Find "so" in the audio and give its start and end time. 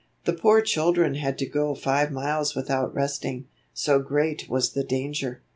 3.71-3.99